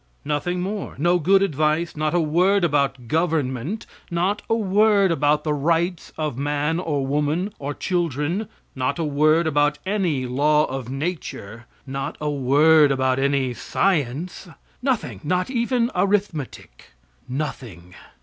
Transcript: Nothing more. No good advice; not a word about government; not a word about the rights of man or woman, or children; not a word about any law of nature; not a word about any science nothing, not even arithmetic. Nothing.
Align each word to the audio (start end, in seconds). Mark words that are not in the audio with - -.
Nothing 0.25 0.61
more. 0.61 0.95
No 0.97 1.19
good 1.19 1.43
advice; 1.43 1.95
not 1.95 2.15
a 2.15 2.19
word 2.19 2.63
about 2.63 3.07
government; 3.07 3.85
not 4.09 4.41
a 4.49 4.55
word 4.55 5.11
about 5.11 5.43
the 5.43 5.53
rights 5.53 6.11
of 6.17 6.39
man 6.39 6.79
or 6.79 7.05
woman, 7.05 7.53
or 7.59 7.75
children; 7.75 8.47
not 8.75 8.97
a 8.97 9.03
word 9.03 9.45
about 9.45 9.77
any 9.85 10.25
law 10.25 10.65
of 10.65 10.89
nature; 10.89 11.67
not 11.85 12.17
a 12.19 12.31
word 12.31 12.91
about 12.91 13.19
any 13.19 13.53
science 13.53 14.49
nothing, 14.81 15.19
not 15.23 15.51
even 15.51 15.91
arithmetic. 15.93 16.93
Nothing. 17.29 17.93